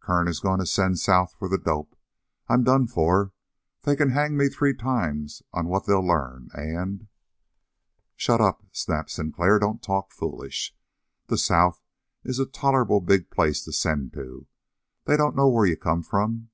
"Kern 0.00 0.26
is 0.26 0.40
going 0.40 0.58
to 0.58 0.66
send 0.66 0.98
south 0.98 1.36
for 1.38 1.48
the 1.48 1.56
dope. 1.58 1.94
I'm 2.48 2.64
done 2.64 2.88
for. 2.88 3.32
They 3.82 3.94
can 3.94 4.10
hang 4.10 4.36
me 4.36 4.48
three 4.48 4.74
times 4.74 5.44
on 5.52 5.68
what 5.68 5.86
they'll 5.86 6.04
learn, 6.04 6.48
and" 6.54 7.06
"Shut 8.16 8.40
up," 8.40 8.64
snapped 8.72 9.12
Sinclair. 9.12 9.60
"Don't 9.60 9.80
talk 9.80 10.10
foolish. 10.10 10.74
The 11.28 11.38
south 11.38 11.84
is 12.24 12.40
a 12.40 12.46
tolerable 12.46 13.00
big 13.00 13.30
place 13.30 13.62
to 13.62 13.72
send 13.72 14.12
to. 14.14 14.48
They 15.04 15.16
don't 15.16 15.36
know 15.36 15.48
where 15.48 15.66
you 15.66 15.76
come 15.76 16.02
from. 16.02 16.48